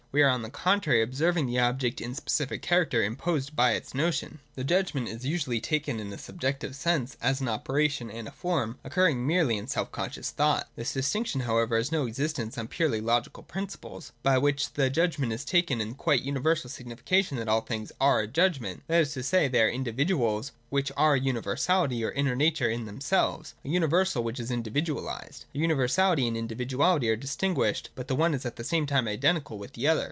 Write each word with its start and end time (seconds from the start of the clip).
We 0.13 0.21
are, 0.23 0.27
on 0.29 0.41
the 0.41 0.49
contrary, 0.49 1.01
observing 1.01 1.45
the 1.45 1.59
object 1.61 2.01
in 2.01 2.09
the 2.09 2.17
specific 2.17 2.61
character 2.61 3.01
imposed 3.01 3.55
by 3.55 3.71
its 3.75 3.93
notion. 3.93 4.41
167 4.55 4.57
.J 4.57 4.61
The 4.61 4.75
Judgment 4.75 5.07
is 5.07 5.25
usually 5.25 5.61
taken 5.61 6.01
in 6.01 6.11
a 6.11 6.17
subjective 6.17 6.75
sense 6.75 7.15
as 7.21 7.39
an 7.39 7.47
operation 7.47 8.11
and 8.11 8.27
a 8.27 8.31
form, 8.31 8.77
occurring 8.83 9.25
merely 9.25 9.55
in 9.55 9.67
self 9.67 9.89
conscious 9.93 10.29
thought. 10.31 10.67
This 10.75 10.91
distinction, 10.91 11.41
however, 11.41 11.77
has 11.77 11.93
no 11.93 12.03
300 12.09 12.13
THE 12.15 12.21
DOCTRINE 12.27 12.29
OF 12.29 12.35
THE 12.35 12.41
NOTION. 12.41 12.43
[167, 12.43 12.43
168. 12.43 12.43
existence 12.43 12.57
on 12.57 12.67
purely 12.67 12.99
logical 12.99 13.43
principles, 13.43 14.11
by 14.23 14.37
which 14.37 14.73
the 14.73 14.89
judgment 14.89 15.31
is 15.31 15.45
taken 15.45 15.79
in 15.79 15.89
the 15.91 15.95
quite 15.95 16.21
universal 16.23 16.69
signification 16.69 17.37
that 17.37 17.47
all 17.47 17.61
things 17.61 17.93
are 18.01 18.19
a 18.19 18.27
judgment. 18.27 18.83
That 18.87 19.01
is 19.03 19.13
to 19.13 19.23
say, 19.23 19.47
they 19.47 19.61
are 19.61 19.69
individuals, 19.69 20.51
which 20.67 20.91
are 20.97 21.13
a 21.13 21.19
universality 21.21 22.03
or 22.03 22.11
inner 22.11 22.35
nature 22.35 22.69
in 22.69 22.83
themselves,— 22.83 23.55
a 23.63 23.69
universal 23.69 24.23
which 24.25 24.41
is 24.41 24.51
individualised. 24.51 25.45
Their 25.53 25.61
universality 25.61 26.27
and 26.27 26.35
individuality 26.35 27.09
are 27.09 27.15
distinguished, 27.15 27.91
but 27.95 28.09
the 28.09 28.15
one 28.15 28.33
is 28.33 28.45
at 28.45 28.57
the 28.57 28.65
same 28.65 28.85
time 28.85 29.07
identical 29.07 29.57
with 29.57 29.71
the 29.71 29.87
other. 29.87 29.99